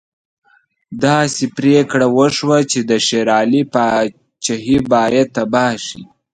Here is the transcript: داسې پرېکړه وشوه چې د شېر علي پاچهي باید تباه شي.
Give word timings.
داسې 1.03 1.43
پرېکړه 1.57 2.07
وشوه 2.17 2.57
چې 2.71 2.79
د 2.89 2.91
شېر 3.07 3.27
علي 3.39 3.61
پاچهي 3.73 4.77
باید 4.91 5.27
تباه 5.35 5.73
شي. 5.85 6.01